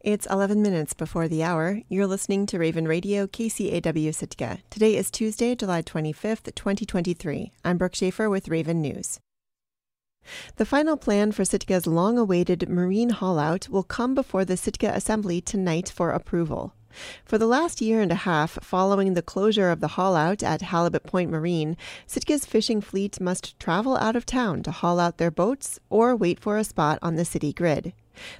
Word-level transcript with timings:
It's 0.00 0.26
11 0.26 0.62
minutes 0.62 0.92
before 0.92 1.26
the 1.26 1.42
hour. 1.42 1.80
You're 1.88 2.06
listening 2.06 2.46
to 2.46 2.58
Raven 2.60 2.86
Radio, 2.86 3.26
KCAW 3.26 4.14
Sitka. 4.14 4.58
Today 4.70 4.94
is 4.94 5.10
Tuesday, 5.10 5.56
July 5.56 5.82
25th, 5.82 6.54
2023. 6.54 7.50
I'm 7.64 7.78
Brooke 7.78 7.96
Schaefer 7.96 8.30
with 8.30 8.48
Raven 8.48 8.80
News. 8.80 9.18
The 10.54 10.64
final 10.64 10.96
plan 10.96 11.32
for 11.32 11.42
Sitka's 11.42 11.88
long 11.88 12.16
awaited 12.16 12.68
marine 12.68 13.10
haulout 13.10 13.68
will 13.68 13.82
come 13.82 14.14
before 14.14 14.44
the 14.44 14.56
Sitka 14.56 14.92
Assembly 14.94 15.40
tonight 15.40 15.88
for 15.88 16.12
approval. 16.12 16.74
For 17.24 17.36
the 17.36 17.46
last 17.46 17.80
year 17.80 18.00
and 18.00 18.12
a 18.12 18.22
half 18.22 18.52
following 18.62 19.14
the 19.14 19.22
closure 19.22 19.68
of 19.68 19.80
the 19.80 19.88
haulout 19.88 20.44
at 20.44 20.62
Halibut 20.62 21.02
Point 21.02 21.30
Marine, 21.30 21.76
Sitka's 22.06 22.46
fishing 22.46 22.80
fleet 22.80 23.20
must 23.20 23.58
travel 23.58 23.96
out 23.96 24.14
of 24.14 24.24
town 24.24 24.62
to 24.62 24.70
haul 24.70 25.00
out 25.00 25.18
their 25.18 25.32
boats 25.32 25.80
or 25.90 26.14
wait 26.14 26.38
for 26.38 26.56
a 26.56 26.62
spot 26.62 27.00
on 27.02 27.16
the 27.16 27.24
city 27.24 27.52
grid. 27.52 27.92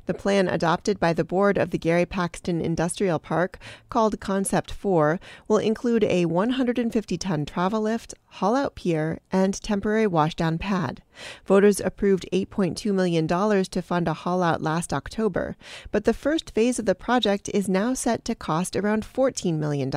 The 0.06 0.14
plan 0.14 0.48
adopted 0.48 0.98
by 0.98 1.12
the 1.12 1.24
board 1.24 1.58
of 1.58 1.70
the 1.70 1.78
Gary 1.78 2.06
Paxton 2.06 2.60
Industrial 2.60 3.18
Park, 3.18 3.58
called 3.88 4.20
Concept 4.20 4.70
4, 4.70 5.20
will 5.46 5.58
include 5.58 6.04
a 6.04 6.26
150 6.26 7.18
ton 7.18 7.44
travel 7.44 7.82
lift, 7.82 8.14
haul 8.26 8.54
out 8.54 8.74
pier, 8.74 9.20
and 9.32 9.60
temporary 9.62 10.06
washdown 10.06 10.58
pad. 10.58 11.02
Voters 11.44 11.80
approved 11.80 12.26
$8.2 12.32 12.92
million 12.94 13.26
to 13.26 13.82
fund 13.82 14.08
a 14.08 14.14
haul 14.14 14.42
out 14.42 14.62
last 14.62 14.92
October, 14.92 15.56
but 15.90 16.04
the 16.04 16.14
first 16.14 16.54
phase 16.54 16.78
of 16.78 16.86
the 16.86 16.94
project 16.94 17.48
is 17.54 17.68
now 17.68 17.94
set 17.94 18.24
to 18.24 18.34
cost 18.34 18.76
around 18.76 19.04
$14 19.04 19.54
million, 19.54 19.90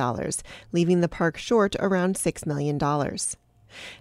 leaving 0.72 1.00
the 1.00 1.08
park 1.08 1.36
short 1.36 1.76
around 1.78 2.16
$6 2.16 2.46
million. 2.46 2.78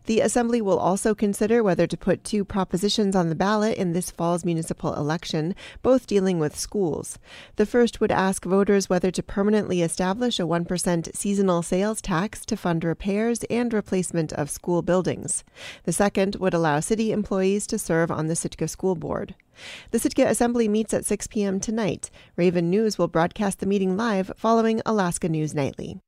The 0.06 0.20
Assembly 0.20 0.62
will 0.62 0.80
also 0.80 1.16
consider 1.16 1.64
whether 1.64 1.88
to 1.88 1.98
put 1.98 2.24
two 2.24 2.44
propositions 2.44 3.16
on 3.16 3.30
the 3.30 3.36
ballot 3.36 3.78
in 3.78 3.94
this 3.94 4.12
fall's 4.12 4.46
municipal 4.46 4.94
election, 4.94 5.56
both 5.82 6.08
dealing 6.08 6.40
with 6.40 6.58
schools. 6.58 7.18
The 7.56 7.66
first 7.66 8.00
would 8.00 8.12
ask 8.12 8.46
voters 8.46 8.90
whether 8.90 9.12
to 9.12 9.24
permanently 9.24 9.82
establish 9.82 10.40
a 10.40 10.44
1% 10.44 11.16
seasonal 11.16 11.62
sales 11.62 12.02
tax 12.02 12.46
to 12.46 12.58
fund 12.58 12.84
repairs 12.84 13.44
and 13.50 13.74
replacement 13.74 14.34
of 14.34 14.50
school 14.50 14.82
buildings. 14.82 15.44
The 15.84 15.94
second 15.94 16.36
would 16.38 16.54
allow 16.54 16.80
city 16.80 17.12
employees 17.12 17.68
to 17.68 17.80
serve 17.80 18.12
on 18.12 18.28
the 18.28 18.36
Sitka 18.36 18.68
School 18.68 18.96
Board. 18.96 19.36
The 19.92 20.00
Sitka 20.00 20.26
Assembly 20.28 20.68
meets 20.68 20.94
at 20.94 21.06
6 21.06 21.28
p.m. 21.28 21.60
tonight. 21.60 22.10
Raven 22.36 22.70
News 22.70 22.98
will 22.98 23.08
broadcast 23.08 23.60
the 23.60 23.66
meeting 23.66 23.98
live 23.98 24.32
following 24.36 24.82
Alaska 24.86 25.30
News 25.30 25.54
Nightly. 25.54 26.00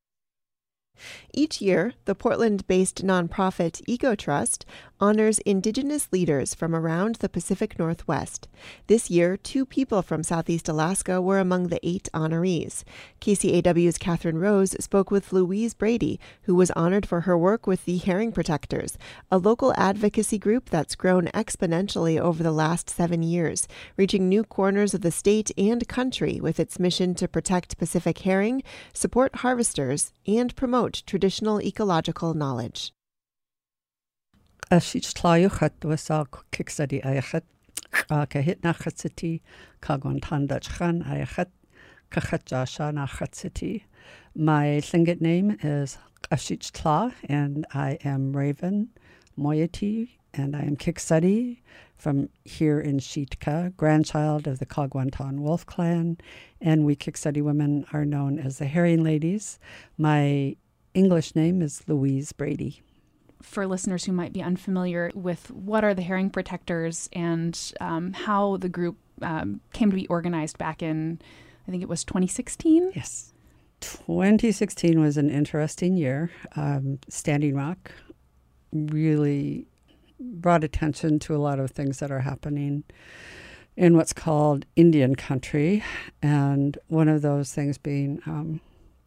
Each 1.36 1.60
year, 1.60 1.94
the 2.04 2.14
Portland 2.14 2.66
based 2.68 3.04
nonprofit 3.04 3.82
EcoTrust 3.88 4.64
honors 5.00 5.40
Indigenous 5.40 6.08
leaders 6.12 6.54
from 6.54 6.74
around 6.74 7.16
the 7.16 7.28
Pacific 7.28 7.76
Northwest. 7.76 8.46
This 8.86 9.10
year, 9.10 9.36
two 9.36 9.66
people 9.66 10.00
from 10.00 10.22
Southeast 10.22 10.68
Alaska 10.68 11.20
were 11.20 11.40
among 11.40 11.66
the 11.68 11.84
eight 11.86 12.08
honorees. 12.14 12.84
KCAW's 13.20 13.98
Catherine 13.98 14.38
Rose 14.38 14.76
spoke 14.78 15.10
with 15.10 15.32
Louise 15.32 15.74
Brady, 15.74 16.20
who 16.42 16.54
was 16.54 16.70
honored 16.70 17.04
for 17.04 17.22
her 17.22 17.36
work 17.36 17.66
with 17.66 17.84
the 17.84 17.98
Herring 17.98 18.30
Protectors, 18.30 18.96
a 19.30 19.38
local 19.38 19.74
advocacy 19.76 20.38
group 20.38 20.70
that's 20.70 20.94
grown 20.94 21.26
exponentially 21.34 22.18
over 22.18 22.42
the 22.42 22.52
last 22.52 22.88
seven 22.88 23.22
years, 23.22 23.66
reaching 23.96 24.28
new 24.28 24.44
corners 24.44 24.94
of 24.94 25.00
the 25.00 25.10
state 25.10 25.50
and 25.58 25.86
country 25.88 26.40
with 26.40 26.60
its 26.60 26.78
mission 26.78 27.14
to 27.16 27.26
protect 27.26 27.76
Pacific 27.76 28.18
herring, 28.18 28.62
support 28.92 29.36
harvesters, 29.36 30.12
and 30.26 30.54
promote 30.54 30.83
traditional 30.88 31.60
ecological 31.60 32.34
knowledge. 32.34 32.92
My 44.34 44.80
Tlingit 44.82 45.20
name 45.20 45.56
is 45.62 45.98
Ashich 46.30 46.72
Tla, 46.72 47.12
and 47.28 47.66
I 47.72 47.98
am 48.04 48.36
Raven 48.36 48.88
Moiety, 49.36 50.18
and 50.32 50.56
I 50.56 50.62
am 50.62 50.76
Kiksadi 50.76 51.58
from 51.96 52.28
here 52.44 52.80
in 52.80 53.00
Sitka, 53.00 53.72
grandchild 53.76 54.46
of 54.46 54.58
the 54.58 54.66
Kagwantan 54.66 55.40
Wolf 55.40 55.64
Clan, 55.66 56.18
and 56.60 56.84
we 56.84 56.96
Kiksadi 56.96 57.42
women 57.42 57.86
are 57.92 58.04
known 58.04 58.38
as 58.38 58.58
the 58.58 58.66
Herring 58.66 59.04
Ladies. 59.04 59.58
My 59.96 60.56
English 60.94 61.34
name 61.34 61.60
is 61.60 61.82
Louise 61.86 62.32
Brady 62.32 62.82
for 63.44 63.66
listeners 63.66 64.04
who 64.04 64.12
might 64.12 64.32
be 64.32 64.42
unfamiliar 64.42 65.10
with 65.14 65.50
what 65.50 65.84
are 65.84 65.94
the 65.94 66.02
herring 66.02 66.30
protectors 66.30 67.08
and 67.12 67.72
um, 67.80 68.12
how 68.12 68.56
the 68.56 68.68
group 68.68 68.96
um, 69.22 69.60
came 69.72 69.90
to 69.90 69.96
be 69.96 70.06
organized 70.08 70.58
back 70.58 70.82
in, 70.82 71.20
I 71.68 71.70
think 71.70 71.82
it 71.82 71.88
was 71.88 72.04
2016? 72.04 72.92
Yes. 72.94 73.32
2016 73.80 74.98
was 75.00 75.16
an 75.16 75.30
interesting 75.30 75.96
year. 75.96 76.30
Um, 76.56 76.98
Standing 77.08 77.54
Rock 77.54 77.92
really 78.72 79.66
brought 80.18 80.64
attention 80.64 81.18
to 81.20 81.36
a 81.36 81.38
lot 81.38 81.60
of 81.60 81.70
things 81.70 81.98
that 81.98 82.10
are 82.10 82.20
happening 82.20 82.84
in 83.76 83.96
what's 83.96 84.12
called 84.12 84.64
Indian 84.74 85.14
country. 85.16 85.84
And 86.22 86.78
one 86.88 87.08
of 87.08 87.22
those 87.22 87.52
things 87.52 87.76
being, 87.76 88.20
um, 88.26 88.60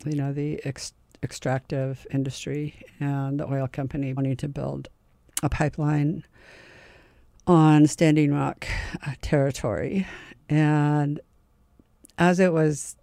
you 0.05 0.15
know, 0.15 0.31
the 0.31 0.63
ex- 0.63 0.93
extractive 1.23 2.05
industry 2.11 2.75
and 2.99 3.39
the 3.39 3.47
oil 3.47 3.67
company 3.67 4.13
wanting 4.13 4.37
to 4.37 4.47
build 4.47 4.89
a 5.43 5.49
pipeline 5.49 6.23
on 7.45 7.87
Standing 7.87 8.33
Rock 8.33 8.67
uh, 9.05 9.13
territory. 9.21 10.05
And 10.49 11.19
as 12.17 12.39
it 12.39 12.53
was 12.53 12.95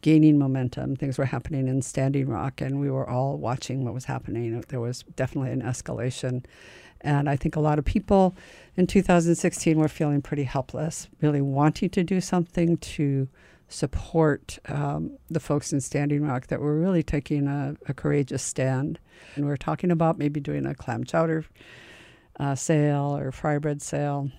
gaining 0.00 0.38
momentum, 0.38 0.96
things 0.96 1.18
were 1.18 1.24
happening 1.24 1.68
in 1.68 1.82
Standing 1.82 2.28
Rock, 2.28 2.60
and 2.60 2.80
we 2.80 2.90
were 2.90 3.08
all 3.08 3.36
watching 3.38 3.84
what 3.84 3.94
was 3.94 4.04
happening. 4.04 4.62
There 4.68 4.80
was 4.80 5.04
definitely 5.16 5.52
an 5.52 5.62
escalation. 5.62 6.44
And 7.00 7.28
I 7.28 7.36
think 7.36 7.54
a 7.54 7.60
lot 7.60 7.78
of 7.78 7.84
people 7.84 8.34
in 8.76 8.86
2016 8.86 9.78
were 9.78 9.88
feeling 9.88 10.22
pretty 10.22 10.44
helpless, 10.44 11.08
really 11.20 11.42
wanting 11.42 11.90
to 11.90 12.02
do 12.02 12.20
something 12.20 12.78
to 12.78 13.28
support 13.74 14.58
um, 14.68 15.18
the 15.28 15.40
folks 15.40 15.72
in 15.72 15.80
Standing 15.80 16.22
Rock 16.22 16.46
that 16.46 16.60
were 16.60 16.78
really 16.78 17.02
taking 17.02 17.48
a, 17.48 17.74
a, 17.86 17.94
courageous 17.94 18.42
stand. 18.42 19.00
And 19.34 19.44
we 19.44 19.50
are 19.50 19.56
talking 19.56 19.90
about 19.90 20.16
maybe 20.16 20.38
doing 20.38 20.64
a 20.64 20.74
clam 20.74 21.02
chowder 21.04 21.44
uh, 22.38 22.54
sale 22.54 23.16
or 23.16 23.32
fry 23.32 23.58
bread 23.58 23.82
sale. 23.82 24.30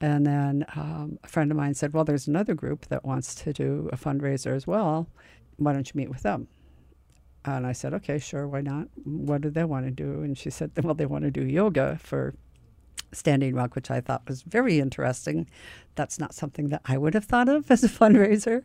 And 0.00 0.26
then 0.26 0.66
um, 0.74 1.18
a 1.22 1.28
friend 1.28 1.52
of 1.52 1.56
mine 1.56 1.74
said, 1.74 1.92
Well, 1.92 2.04
there's 2.04 2.26
another 2.26 2.54
group 2.54 2.86
that 2.86 3.04
wants 3.04 3.34
to 3.36 3.52
do 3.52 3.88
a 3.92 3.96
fundraiser 3.96 4.54
as 4.54 4.66
well. 4.66 5.08
Why 5.56 5.72
don't 5.72 5.88
you 5.88 5.96
meet 5.96 6.10
with 6.10 6.22
them? 6.22 6.48
And 7.44 7.66
I 7.66 7.72
said, 7.72 7.94
Okay, 7.94 8.18
sure, 8.18 8.48
why 8.48 8.60
not? 8.60 8.88
What 9.04 9.42
do 9.42 9.50
they 9.50 9.64
want 9.64 9.86
to 9.86 9.92
do? 9.92 10.22
And 10.22 10.36
she 10.36 10.50
said, 10.50 10.72
Well, 10.82 10.94
they 10.94 11.06
want 11.06 11.24
to 11.24 11.30
do 11.30 11.44
yoga 11.44 11.98
for 12.02 12.34
Standing 13.14 13.54
Rock, 13.54 13.74
which 13.74 13.90
I 13.90 14.00
thought 14.00 14.28
was 14.28 14.42
very 14.42 14.80
interesting. 14.80 15.48
That's 15.94 16.18
not 16.18 16.34
something 16.34 16.68
that 16.68 16.82
I 16.84 16.98
would 16.98 17.14
have 17.14 17.24
thought 17.24 17.48
of 17.48 17.70
as 17.70 17.84
a 17.84 17.88
fundraiser. 17.88 18.64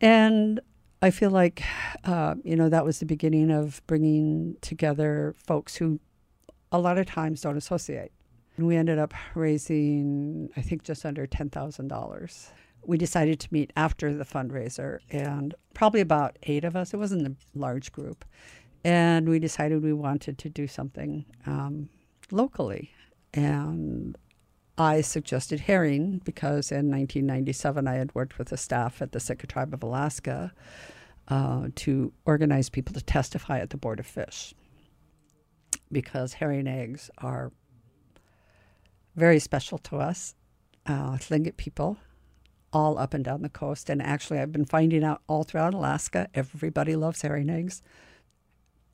And 0.00 0.60
I 1.00 1.10
feel 1.10 1.30
like, 1.30 1.62
uh, 2.04 2.34
you 2.42 2.56
know, 2.56 2.68
that 2.68 2.84
was 2.84 2.98
the 2.98 3.06
beginning 3.06 3.50
of 3.50 3.80
bringing 3.86 4.56
together 4.60 5.34
folks 5.46 5.76
who 5.76 6.00
a 6.72 6.78
lot 6.78 6.98
of 6.98 7.06
times 7.06 7.40
don't 7.40 7.56
associate. 7.56 8.12
And 8.56 8.66
we 8.66 8.76
ended 8.76 8.98
up 8.98 9.14
raising, 9.34 10.50
I 10.56 10.62
think, 10.62 10.82
just 10.82 11.06
under 11.06 11.26
$10,000. 11.26 12.50
We 12.84 12.98
decided 12.98 13.38
to 13.40 13.48
meet 13.52 13.72
after 13.76 14.12
the 14.12 14.24
fundraiser, 14.24 14.98
and 15.10 15.54
probably 15.74 16.00
about 16.00 16.38
eight 16.44 16.64
of 16.64 16.74
us, 16.74 16.92
it 16.92 16.96
wasn't 16.96 17.26
a 17.26 17.36
large 17.54 17.92
group. 17.92 18.24
And 18.84 19.28
we 19.28 19.38
decided 19.38 19.82
we 19.82 19.92
wanted 19.92 20.38
to 20.38 20.48
do 20.48 20.66
something 20.66 21.24
um, 21.46 21.88
locally. 22.30 22.92
And 23.34 24.16
I 24.76 25.00
suggested 25.00 25.60
herring 25.60 26.20
because 26.24 26.70
in 26.70 26.90
1997 26.90 27.88
I 27.88 27.94
had 27.94 28.14
worked 28.14 28.38
with 28.38 28.48
the 28.48 28.56
staff 28.56 29.02
at 29.02 29.12
the 29.12 29.20
Sitka 29.20 29.46
Tribe 29.46 29.74
of 29.74 29.82
Alaska 29.82 30.52
uh, 31.28 31.68
to 31.76 32.12
organize 32.24 32.68
people 32.68 32.94
to 32.94 33.02
testify 33.02 33.58
at 33.58 33.70
the 33.70 33.76
Board 33.76 34.00
of 34.00 34.06
Fish 34.06 34.54
because 35.90 36.34
herring 36.34 36.66
eggs 36.66 37.10
are 37.18 37.52
very 39.16 39.38
special 39.38 39.78
to 39.78 39.96
us, 39.96 40.34
uh, 40.86 41.16
Tlingit 41.16 41.56
people, 41.56 41.96
all 42.72 42.98
up 42.98 43.14
and 43.14 43.24
down 43.24 43.42
the 43.42 43.48
coast. 43.48 43.90
And 43.90 44.00
actually, 44.00 44.38
I've 44.38 44.52
been 44.52 44.64
finding 44.64 45.02
out 45.02 45.22
all 45.26 45.42
throughout 45.42 45.74
Alaska, 45.74 46.28
everybody 46.34 46.94
loves 46.94 47.22
herring 47.22 47.50
eggs. 47.50 47.82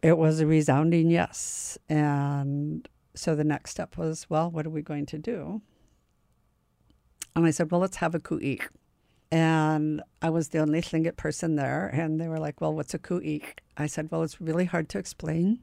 It 0.03 0.17
was 0.19 0.41
a 0.41 0.47
resounding 0.47 1.11
yes. 1.11 1.79
And 1.89 2.89
so 3.15 3.35
the 3.35 3.45
next 3.45 3.71
step 3.71 3.97
was, 3.97 4.29
well, 4.29 4.51
what 4.51 4.67
are 4.67 4.71
we 4.71 4.83
going 4.83 5.07
to 5.07 5.19
do? 5.19 5.63
And 7.37 7.47
I 7.47 7.51
said, 7.51 7.71
well, 7.71 7.81
let's 7.81 7.97
have 7.97 8.15
a 8.15 8.21
ku'ik. 8.21 8.69
And 9.31 10.03
I 10.23 10.31
was 10.31 10.49
the 10.49 10.59
only 10.59 10.81
Tlingit 10.81 11.17
person 11.17 11.57
there. 11.57 11.89
And 11.93 12.21
they 12.21 12.29
were 12.29 12.39
like, 12.39 12.61
well, 12.61 12.75
what's 12.75 12.95
a 12.95 12.99
ku'ik? 12.99 13.59
I 13.77 13.87
said, 13.87 14.09
well, 14.11 14.23
it's 14.23 14.41
really 14.41 14.67
hard 14.67 14.89
to 14.91 14.99
explain, 14.99 15.59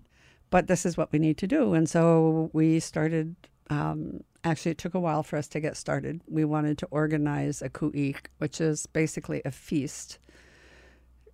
but 0.50 0.68
this 0.68 0.86
is 0.86 0.98
what 0.98 1.12
we 1.12 1.20
need 1.20 1.38
to 1.38 1.48
do. 1.48 1.74
And 1.74 1.90
so 1.90 2.50
we 2.54 2.80
started 2.80 3.36
um, 3.70 4.22
Actually, 4.44 4.72
it 4.72 4.80
took 4.80 4.96
a 4.96 5.00
while 5.00 5.22
for 5.22 5.38
us 5.38 5.48
to 5.50 5.60
get 5.60 5.78
started. 5.78 6.22
We 6.28 6.46
wanted 6.46 6.80
to 6.80 6.88
organize 6.88 7.62
a 7.62 7.70
ku'ik, 7.70 8.28
which 8.40 8.60
is 8.60 8.88
basically 8.88 9.42
a 9.46 9.52
feast 9.52 10.18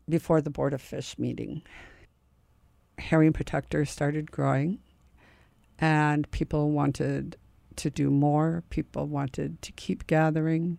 before 0.09 0.41
the 0.41 0.49
Board 0.49 0.73
of 0.73 0.81
Fish 0.81 1.17
meeting. 1.17 1.61
Herring 2.97 3.31
protectors 3.31 3.89
started 3.89 4.29
growing, 4.29 4.79
and 5.79 6.29
people 6.31 6.71
wanted 6.71 7.37
to 7.77 7.89
do 7.89 8.09
more. 8.09 8.63
People 8.69 9.07
wanted 9.07 9.61
to 9.61 9.71
keep 9.73 10.07
gathering. 10.07 10.77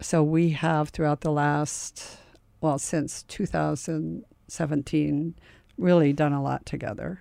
So 0.00 0.22
we 0.22 0.50
have, 0.50 0.90
throughout 0.90 1.20
the 1.20 1.30
last, 1.30 2.18
well, 2.60 2.78
since 2.78 3.22
2017, 3.24 5.34
really 5.78 6.12
done 6.12 6.32
a 6.32 6.42
lot 6.42 6.66
together. 6.66 7.20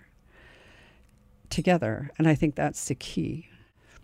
Together. 1.49 2.11
And 2.17 2.27
I 2.27 2.35
think 2.35 2.55
that's 2.55 2.85
the 2.85 2.95
key 2.95 3.47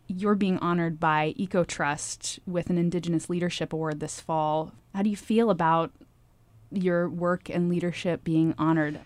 you're 0.08 0.36
being 0.36 0.58
honored 0.60 1.00
by 1.00 1.34
EcoTrust 1.38 2.40
with 2.46 2.70
an 2.70 2.78
Indigenous 2.78 3.30
Leadership 3.30 3.74
Award 3.74 4.00
this 4.00 4.20
fall. 4.20 4.74
How 4.96 5.02
do 5.02 5.10
you 5.10 5.18
feel 5.18 5.50
about 5.50 5.92
your 6.72 7.10
work 7.10 7.50
and 7.50 7.70
leadership 7.70 8.24
being 8.24 8.56
honored? 8.58 9.00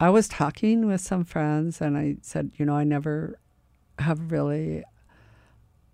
I 0.00 0.10
was 0.10 0.28
talking 0.28 0.86
with 0.86 1.00
some 1.00 1.24
friends 1.24 1.80
and 1.80 1.98
I 1.98 2.16
said, 2.22 2.52
you 2.56 2.64
know, 2.64 2.76
I 2.76 2.84
never 2.84 3.38
have 3.98 4.30
really 4.30 4.84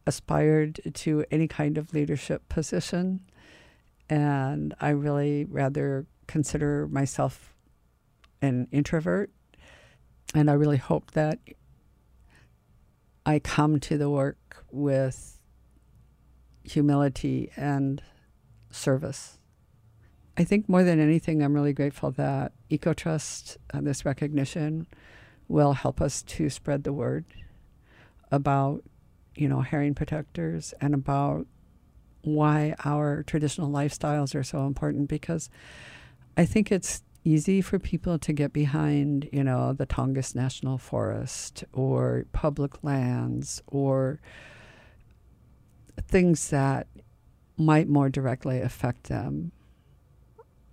aspired 0.06 0.78
to 0.92 1.24
any 1.30 1.48
kind 1.48 1.78
of 1.78 1.94
leadership 1.94 2.46
position. 2.50 3.20
And 4.10 4.74
I 4.78 4.90
really 4.90 5.46
rather 5.46 6.06
consider 6.26 6.86
myself 6.88 7.54
an 8.42 8.68
introvert. 8.70 9.30
And 10.34 10.50
I 10.50 10.54
really 10.54 10.76
hope 10.76 11.12
that 11.12 11.38
I 13.24 13.38
come 13.38 13.80
to 13.80 13.96
the 13.96 14.10
work 14.10 14.66
with 14.70 15.38
humility 16.62 17.50
and 17.56 18.02
service. 18.70 19.38
I 20.36 20.44
think 20.44 20.68
more 20.68 20.82
than 20.82 20.98
anything, 20.98 21.42
I'm 21.42 21.54
really 21.54 21.72
grateful 21.72 22.10
that 22.12 22.52
EcoTrust, 22.70 23.56
uh, 23.72 23.80
this 23.80 24.04
recognition, 24.04 24.86
will 25.46 25.74
help 25.74 26.00
us 26.00 26.22
to 26.22 26.50
spread 26.50 26.82
the 26.82 26.92
word 26.92 27.24
about, 28.32 28.82
you 29.36 29.48
know, 29.48 29.60
herring 29.60 29.94
protectors 29.94 30.74
and 30.80 30.92
about 30.94 31.46
why 32.22 32.74
our 32.84 33.22
traditional 33.22 33.70
lifestyles 33.70 34.34
are 34.34 34.42
so 34.42 34.66
important 34.66 35.08
because 35.08 35.50
I 36.36 36.46
think 36.46 36.72
it's 36.72 37.02
easy 37.24 37.60
for 37.60 37.78
people 37.78 38.18
to 38.18 38.32
get 38.32 38.52
behind, 38.52 39.28
you 39.32 39.44
know, 39.44 39.72
the 39.72 39.86
Tongass 39.86 40.34
National 40.34 40.78
Forest 40.78 41.64
or 41.72 42.26
public 42.32 42.82
lands 42.82 43.62
or 43.66 44.20
things 46.08 46.50
that 46.50 46.86
might 47.56 47.88
more 47.88 48.08
directly 48.08 48.60
affect 48.60 49.04
them. 49.04 49.52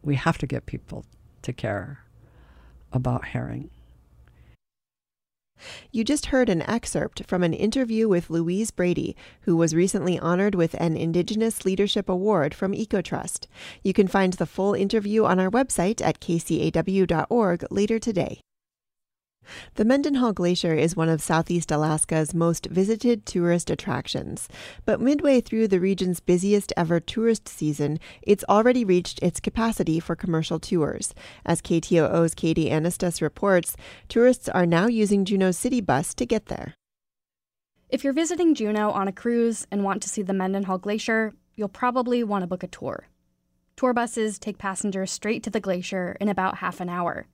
We 0.03 0.15
have 0.15 0.38
to 0.39 0.48
get 0.48 0.65
people 0.65 1.06
to 1.44 1.53
care 1.53 2.03
about 2.92 3.25
herring. 3.25 3.69
You 5.92 6.03
just 6.03 6.27
heard 6.27 6.50
an 6.50 6.63
excerpt 6.63 7.24
from 7.25 7.44
an 7.44 7.53
interview 7.53 8.07
with 8.07 8.30
Louise 8.30 8.71
Brady, 8.71 9.15
who 9.42 9.56
was 9.56 9.75
recently 9.75 10.18
honored 10.18 10.56
with 10.56 10.74
an 10.80 10.98
Indigenous 10.98 11.65
Leadership 11.65 12.09
Award 12.09 12.56
from 12.56 12.74
EcoTrust. 12.74 13.45
You 13.83 13.94
can 13.94 14.07
find 14.07 14.33
the 14.33 14.45
full 14.45 14.74
interview 14.74 15.25
on 15.25 15.39
our 15.39 15.51
website 15.51 16.01
at 16.01 16.19
kcaw.org 16.19 17.65
later 17.69 18.00
today. 18.00 18.42
The 19.75 19.86
Mendenhall 19.86 20.33
Glacier 20.33 20.74
is 20.74 20.95
one 20.95 21.09
of 21.09 21.21
Southeast 21.21 21.71
Alaska's 21.71 22.33
most 22.33 22.68
visited 22.68 23.25
tourist 23.25 23.69
attractions, 23.69 24.48
but 24.86 25.01
midway 25.01 25.42
through 25.42 25.68
the 25.68 25.80
region's 25.80 26.19
busiest 26.19 26.74
ever 26.75 27.00
tourist 27.00 27.48
season, 27.48 28.00
it's 28.21 28.44
already 28.50 28.86
reached 28.86 29.19
its 29.21 29.39
capacity 29.39 30.00
for 30.00 30.15
commercial 30.15 30.59
tours. 30.59 31.13
As 31.45 31.62
KTOO's 31.62 32.36
Katie 32.36 32.69
Anastas 32.69 33.21
reports, 33.21 33.75
tourists 34.07 34.50
are 34.50 34.65
now 34.65 34.88
using 34.88 35.25
Juneau's 35.25 35.57
city 35.57 35.81
bus 35.81 36.13
to 36.15 36.25
get 36.25 36.48
there. 36.48 36.75
If 37.89 38.03
you're 38.03 38.13
visiting 38.13 38.56
Juneau 38.56 38.92
on 38.92 39.07
a 39.07 39.12
cruise 39.12 39.68
and 39.69 39.83
want 39.83 40.01
to 40.03 40.09
see 40.09 40.21
the 40.21 40.33
Mendenhall 40.33 40.77
Glacier, 40.77 41.33
you'll 41.56 41.68
probably 41.68 42.24
want 42.24 42.44
to 42.44 42.48
book 42.48 42.63
a 42.63 42.68
tour. 42.68 43.07
Tour 43.75 43.94
buses 43.94 44.39
take 44.39 44.57
passengers 44.57 45.12
straight 45.12 45.44
to 45.44 45.50
the 45.50 45.59
glacier 45.59 46.15
in 46.21 46.30
about 46.30 46.59
half 46.59 46.80
an 46.80 46.88
hour. 46.88 47.27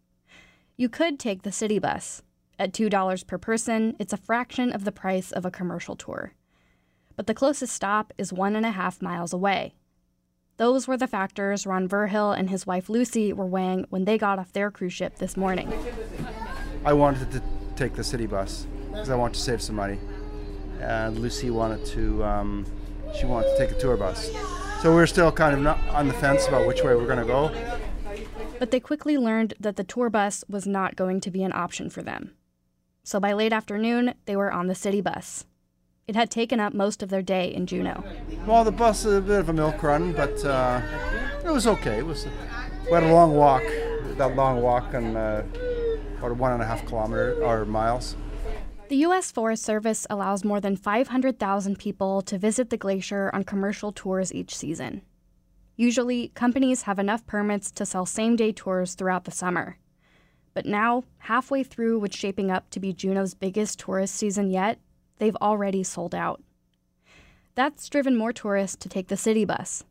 You 0.79 0.89
could 0.89 1.17
take 1.17 1.41
the 1.41 1.51
city 1.51 1.79
bus. 1.79 2.21
At 2.59 2.71
$2 2.71 3.25
per 3.25 3.39
person, 3.39 3.95
it's 3.97 4.13
a 4.13 4.17
fraction 4.17 4.71
of 4.71 4.85
the 4.85 4.91
price 4.91 5.31
of 5.31 5.43
a 5.43 5.49
commercial 5.49 5.95
tour. 5.95 6.33
But 7.15 7.25
the 7.25 7.33
closest 7.33 7.73
stop 7.73 8.13
is 8.19 8.31
one 8.31 8.55
and 8.55 8.63
a 8.63 8.69
half 8.69 9.01
miles 9.01 9.33
away. 9.33 9.73
Those 10.57 10.87
were 10.87 10.95
the 10.95 11.07
factors 11.07 11.65
Ron 11.65 11.87
Verhill 11.87 12.31
and 12.31 12.51
his 12.51 12.67
wife 12.67 12.89
Lucy 12.89 13.33
were 13.33 13.47
weighing 13.47 13.87
when 13.89 14.05
they 14.05 14.19
got 14.19 14.37
off 14.37 14.53
their 14.53 14.69
cruise 14.69 14.93
ship 14.93 15.17
this 15.17 15.35
morning. 15.35 15.73
I 16.85 16.93
wanted 16.93 17.31
to 17.31 17.41
take 17.75 17.95
the 17.95 18.03
city 18.03 18.27
bus 18.27 18.67
because 18.91 19.09
I 19.09 19.15
want 19.15 19.33
to 19.33 19.39
save 19.39 19.63
some 19.63 19.77
money. 19.77 19.97
And 20.79 21.17
Lucy 21.17 21.49
wanted 21.49 21.87
to, 21.87 22.23
um, 22.23 22.67
she 23.17 23.25
wanted 23.25 23.49
to 23.49 23.57
take 23.57 23.71
a 23.75 23.79
tour 23.79 23.97
bus. 23.97 24.29
So 24.83 24.91
we 24.91 24.97
we're 24.97 25.07
still 25.07 25.31
kind 25.31 25.55
of 25.55 25.59
not 25.59 25.79
on 25.89 26.07
the 26.07 26.13
fence 26.13 26.45
about 26.47 26.67
which 26.67 26.83
way 26.83 26.93
we're 26.93 27.07
going 27.07 27.17
to 27.17 27.25
go. 27.25 27.51
But 28.59 28.71
they 28.71 28.79
quickly 28.79 29.17
learned 29.17 29.53
that 29.59 29.75
the 29.75 29.83
tour 29.83 30.09
bus 30.09 30.43
was 30.49 30.65
not 30.65 30.95
going 30.95 31.21
to 31.21 31.31
be 31.31 31.43
an 31.43 31.53
option 31.53 31.89
for 31.89 32.01
them. 32.01 32.31
So 33.03 33.19
by 33.19 33.33
late 33.33 33.53
afternoon, 33.53 34.15
they 34.25 34.35
were 34.35 34.51
on 34.51 34.67
the 34.67 34.75
city 34.75 35.01
bus. 35.01 35.45
It 36.07 36.15
had 36.15 36.31
taken 36.31 36.59
up 36.59 36.73
most 36.73 37.03
of 37.03 37.09
their 37.09 37.21
day 37.21 37.53
in 37.53 37.65
Juneau. 37.67 38.03
Well, 38.45 38.63
the 38.63 38.71
bus 38.71 39.05
is 39.05 39.17
a 39.17 39.21
bit 39.21 39.39
of 39.39 39.49
a 39.49 39.53
milk 39.53 39.83
run, 39.83 40.13
but 40.13 40.43
uh, 40.43 40.81
it 41.43 41.49
was 41.49 41.67
okay. 41.67 41.99
It 41.99 42.05
was 42.05 42.25
we 42.85 42.93
had 42.93 43.03
a 43.03 43.13
long 43.13 43.35
walk, 43.35 43.63
that 44.15 44.35
long 44.35 44.61
walk, 44.61 44.93
and 44.93 45.17
uh, 45.17 45.43
about 46.17 46.37
one 46.37 46.53
and 46.53 46.61
a 46.61 46.65
half 46.65 46.85
kilometer 46.85 47.43
or 47.43 47.65
miles. 47.65 48.15
The 48.87 48.95
U.S. 48.97 49.31
Forest 49.31 49.63
Service 49.63 50.07
allows 50.09 50.45
more 50.45 50.61
than 50.61 50.77
500,000 50.77 51.77
people 51.77 52.21
to 52.21 52.37
visit 52.37 52.69
the 52.69 52.77
glacier 52.77 53.29
on 53.33 53.43
commercial 53.43 53.91
tours 53.91 54.33
each 54.33 54.55
season. 54.55 55.01
Usually, 55.77 56.29
companies 56.29 56.81
have 56.81 56.97
enough 56.97 57.25
permits 57.27 57.69
to 57.71 57.85
sell 57.85 58.07
same 58.07 58.35
day 58.35 58.51
tours 58.51 58.95
throughout 58.95 59.25
the 59.25 59.31
summer. 59.31 59.77
But 60.55 60.65
now, 60.65 61.03
halfway 61.19 61.63
through 61.63 61.99
what's 61.99 62.17
shaping 62.17 62.49
up 62.49 62.71
to 62.71 62.79
be 62.79 62.93
Juneau's 62.93 63.35
biggest 63.35 63.77
tourist 63.77 64.15
season 64.15 64.49
yet, 64.49 64.79
they've 65.19 65.35
already 65.35 65.83
sold 65.83 66.15
out. 66.15 66.41
That's 67.53 67.89
driven 67.89 68.15
more 68.15 68.33
tourists 68.33 68.75
to 68.77 68.89
take 68.89 69.07
the 69.07 69.15
city 69.15 69.45
bus, 69.45 69.83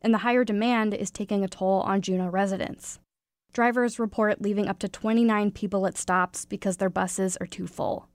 and 0.00 0.14
the 0.14 0.18
higher 0.18 0.44
demand 0.44 0.94
is 0.94 1.10
taking 1.10 1.42
a 1.42 1.48
toll 1.48 1.80
on 1.80 2.00
Juneau 2.00 2.28
residents. 2.28 3.00
Drivers 3.52 3.98
report 3.98 4.40
leaving 4.40 4.68
up 4.68 4.78
to 4.80 4.88
29 4.88 5.50
people 5.50 5.84
at 5.86 5.98
stops 5.98 6.44
because 6.44 6.76
their 6.76 6.90
buses 6.90 7.36
are 7.38 7.46
too 7.46 7.66
full. 7.66 8.08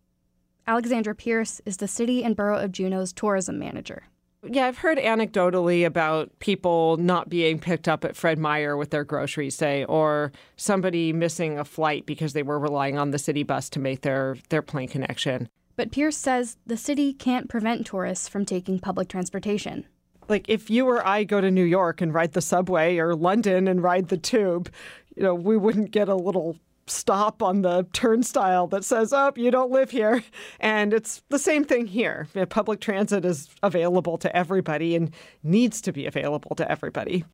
Alexandra 0.65 1.15
Pierce 1.15 1.59
is 1.65 1.77
the 1.77 1.88
City 1.88 2.23
and 2.23 2.35
Borough 2.35 2.59
of 2.59 2.71
Juneau's 2.71 3.11
tourism 3.11 3.59
manager. 3.59 4.03
Yeah, 4.43 4.67
I've 4.67 4.77
heard 4.77 4.98
anecdotally 4.98 5.86
about 5.86 6.38
people 6.39 6.96
not 6.98 7.27
being 7.27 7.60
picked 7.60 7.89
up 7.89 8.05
at 8.05 8.15
Fred 8.15 8.39
Meyer 8.39 8.77
with 8.77 8.89
their 8.89 9.03
groceries, 9.03 9.55
say, 9.55 9.84
or 9.84 10.31
somebody 10.55 11.12
missing 11.12 11.60
a 11.60 11.65
flight 11.65 12.05
because 12.05 12.31
they 12.31 12.43
were 12.43 12.58
relying 12.58 12.98
on 12.98 13.12
the 13.12 13.19
city 13.19 13.43
bus 13.43 13.69
to 13.72 13.79
make 13.79 14.01
their, 14.01 14.38
their 14.48 14.62
plane 14.62 14.88
connection. 14.88 15.50
But 15.75 15.91
Pierce 15.91 16.17
says 16.17 16.58
the 16.65 16.77
city 16.77 17.13
can't 17.13 17.50
prevent 17.50 17.86
tourists 17.86 18.29
from 18.29 18.46
taking 18.46 18.79
public 18.79 19.10
transportation. 19.10 19.86
Like 20.29 20.48
if 20.48 20.69
you 20.69 20.88
or 20.88 21.05
I 21.05 21.25
go 21.25 21.41
to 21.41 21.51
New 21.51 21.63
York 21.63 22.00
and 22.00 22.13
ride 22.13 22.34
the 22.34 22.41
subway 22.41 22.98
or 22.98 23.15
London 23.15 23.67
and 23.67 23.84
ride 23.84 24.08
the 24.08 24.17
tube, 24.17 24.72
you 25.15 25.24
know, 25.24 25.36
we 25.36 25.58
wouldn't 25.58 25.91
get 25.91 26.08
a 26.08 26.15
little 26.15 26.58
stop 26.89 27.41
on 27.41 27.62
the 27.62 27.88
turnstile 27.93 28.67
that 28.67 28.84
says, 28.84 29.13
oh, 29.13 29.31
you 29.36 29.51
don't 29.51 29.72
live 29.72 29.91
here. 29.91 30.24
And 30.60 30.93
it's 30.93 31.24
the 31.29 31.39
same 31.39 31.63
thing 31.63 31.88
here. 31.88 32.27
Public 32.50 32.79
transit 32.79 33.25
is 33.25 33.50
available 33.63 34.17
to 34.17 34.36
everybody 34.36 34.96
and 34.96 35.13
needs 35.43 35.81
to 35.81 35.91
be 35.91 36.05
available 36.05 36.55
to 36.55 36.69
everybody. 36.69 37.25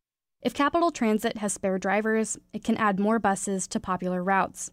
If 0.42 0.54
Capital 0.54 0.90
Transit 0.90 1.38
has 1.38 1.54
spare 1.54 1.78
drivers, 1.78 2.38
it 2.52 2.62
can 2.62 2.76
add 2.76 3.00
more 3.00 3.18
buses 3.18 3.66
to 3.68 3.80
popular 3.80 4.22
routes. 4.22 4.70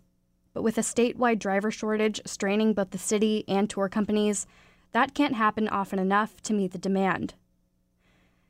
But 0.53 0.61
with 0.61 0.77
a 0.77 0.81
statewide 0.81 1.39
driver 1.39 1.71
shortage 1.71 2.21
straining 2.25 2.73
both 2.73 2.91
the 2.91 2.99
city 2.99 3.43
and 3.47 3.69
tour 3.69 3.89
companies, 3.89 4.45
that 4.91 5.15
can't 5.15 5.35
happen 5.35 5.67
often 5.67 5.97
enough 5.97 6.41
to 6.43 6.53
meet 6.53 6.73
the 6.73 6.77
demand. 6.77 7.33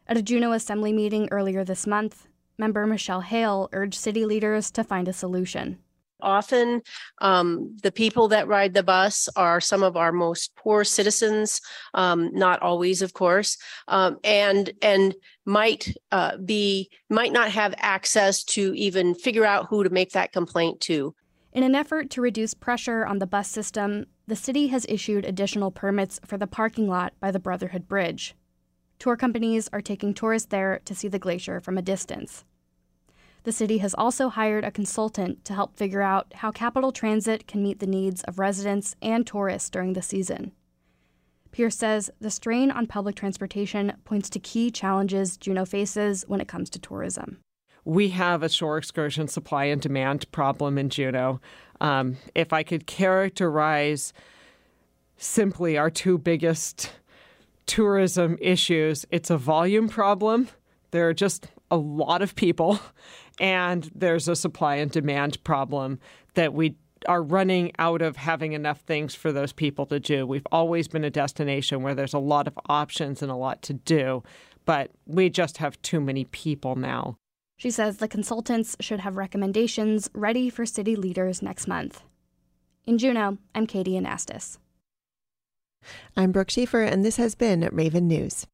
At 0.05 0.17
a 0.17 0.21
Juneau 0.21 0.51
Assembly 0.51 0.91
meeting 0.91 1.29
earlier 1.31 1.63
this 1.63 1.87
month, 1.87 2.27
member 2.57 2.85
Michelle 2.85 3.21
Hale 3.21 3.69
urged 3.71 3.97
city 3.97 4.25
leaders 4.25 4.69
to 4.71 4.83
find 4.83 5.07
a 5.07 5.13
solution. 5.13 5.79
Often, 6.23 6.81
um, 7.19 7.77
the 7.83 7.91
people 7.91 8.29
that 8.29 8.47
ride 8.47 8.73
the 8.73 8.81
bus 8.81 9.29
are 9.35 9.59
some 9.59 9.83
of 9.83 9.97
our 9.97 10.11
most 10.11 10.55
poor 10.55 10.83
citizens. 10.83 11.61
Um, 11.93 12.33
not 12.33 12.61
always, 12.61 13.01
of 13.01 13.13
course, 13.13 13.57
um, 13.87 14.17
and 14.23 14.71
and 14.81 15.13
might 15.45 15.93
uh, 16.11 16.37
be 16.37 16.89
might 17.09 17.33
not 17.33 17.51
have 17.51 17.75
access 17.77 18.43
to 18.45 18.73
even 18.75 19.13
figure 19.13 19.45
out 19.45 19.67
who 19.69 19.83
to 19.83 19.89
make 19.89 20.11
that 20.11 20.31
complaint 20.31 20.79
to. 20.81 21.13
In 21.51 21.63
an 21.63 21.75
effort 21.75 22.09
to 22.11 22.21
reduce 22.21 22.53
pressure 22.55 23.05
on 23.05 23.19
the 23.19 23.27
bus 23.27 23.47
system, 23.47 24.07
the 24.25 24.35
city 24.35 24.67
has 24.67 24.85
issued 24.89 25.25
additional 25.25 25.69
permits 25.69 26.19
for 26.25 26.37
the 26.37 26.47
parking 26.47 26.87
lot 26.87 27.13
by 27.19 27.29
the 27.29 27.39
Brotherhood 27.39 27.87
Bridge. 27.87 28.35
Tour 28.97 29.17
companies 29.17 29.69
are 29.73 29.81
taking 29.81 30.13
tourists 30.13 30.47
there 30.47 30.79
to 30.85 30.95
see 30.95 31.09
the 31.09 31.19
glacier 31.19 31.59
from 31.59 31.77
a 31.77 31.81
distance. 31.81 32.45
The 33.43 33.51
city 33.51 33.79
has 33.79 33.93
also 33.93 34.29
hired 34.29 34.63
a 34.63 34.71
consultant 34.71 35.43
to 35.45 35.53
help 35.53 35.75
figure 35.75 36.01
out 36.01 36.33
how 36.35 36.51
Capital 36.51 36.91
Transit 36.91 37.45
can 37.45 37.61
meet 37.61 37.79
the 37.79 37.87
needs 37.87 38.23
of 38.23 38.39
residents 38.39 38.95
and 39.01 39.27
tourists 39.27 39.69
during 39.69 39.93
the 39.93 40.01
season. 40.01 40.53
Pierce 41.51 41.77
says 41.77 42.09
the 42.19 42.31
strain 42.31 42.71
on 42.71 42.87
public 42.87 43.15
transportation 43.15 43.93
points 44.05 44.29
to 44.31 44.39
key 44.39 44.71
challenges 44.71 45.37
Juneau 45.37 45.65
faces 45.65 46.23
when 46.27 46.41
it 46.41 46.47
comes 46.47 46.69
to 46.71 46.79
tourism. 46.79 47.39
We 47.85 48.09
have 48.09 48.43
a 48.43 48.49
shore 48.49 48.77
excursion 48.77 49.27
supply 49.27 49.65
and 49.65 49.81
demand 49.81 50.31
problem 50.31 50.77
in 50.77 50.89
Juneau. 50.89 51.41
Um, 51.81 52.17
if 52.33 52.53
I 52.53 52.63
could 52.63 52.87
characterize 52.87 54.13
simply 55.17 55.77
our 55.77 55.89
two 55.89 56.17
biggest 56.17 56.91
tourism 57.65 58.37
issues, 58.39 59.05
it's 59.11 59.29
a 59.29 59.37
volume 59.37 59.89
problem. 59.89 60.47
There 60.91 61.09
are 61.09 61.13
just 61.13 61.47
a 61.69 61.77
lot 61.77 62.21
of 62.21 62.35
people, 62.35 62.79
and 63.39 63.89
there's 63.95 64.27
a 64.27 64.35
supply 64.35 64.75
and 64.75 64.91
demand 64.91 65.43
problem 65.43 65.99
that 66.35 66.53
we 66.53 66.75
are 67.07 67.21
running 67.21 67.71
out 67.79 68.01
of 68.01 68.15
having 68.15 68.53
enough 68.53 68.79
things 68.81 69.13
for 69.13 69.31
those 69.31 69.51
people 69.51 69.85
to 69.87 69.99
do. 69.99 70.25
We've 70.25 70.47
always 70.51 70.87
been 70.87 71.03
a 71.03 71.09
destination 71.09 71.83
where 71.83 71.95
there's 71.95 72.13
a 72.13 72.19
lot 72.19 72.47
of 72.47 72.57
options 72.69 73.21
and 73.21 73.31
a 73.31 73.35
lot 73.35 73.61
to 73.63 73.73
do, 73.73 74.23
but 74.65 74.91
we 75.05 75.29
just 75.29 75.57
have 75.57 75.81
too 75.81 75.99
many 75.99 76.25
people 76.25 76.75
now. 76.75 77.17
She 77.57 77.71
says 77.71 77.97
the 77.97 78.07
consultants 78.07 78.75
should 78.79 79.01
have 79.01 79.15
recommendations 79.15 80.09
ready 80.13 80.49
for 80.49 80.65
city 80.65 80.95
leaders 80.95 81.41
next 81.41 81.67
month. 81.67 82.03
In 82.85 82.97
Juneau, 82.97 83.37
I'm 83.55 83.67
Katie 83.67 83.93
Anastas. 83.93 84.57
I'm 86.15 86.31
Brooke 86.31 86.49
Schaefer, 86.49 86.83
and 86.83 87.03
this 87.03 87.17
has 87.17 87.35
been 87.35 87.69
Raven 87.71 88.07
News. 88.07 88.47